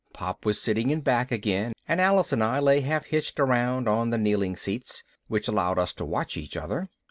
Pop 0.13 0.47
was 0.47 0.59
sitting 0.59 0.89
in 0.89 1.01
back 1.01 1.31
again 1.31 1.73
and 1.87 2.01
Alice 2.01 2.33
and 2.33 2.43
I 2.43 2.57
lay 2.57 2.79
half 2.81 3.05
hitched 3.05 3.39
around 3.39 3.87
on 3.87 4.09
the 4.09 4.17
kneeling 4.17 4.55
seats, 4.55 5.03
which 5.27 5.47
allowed 5.47 5.77
us 5.77 5.93
to 5.93 6.05
watch 6.05 6.37
each 6.37 6.57
other. 6.57 6.89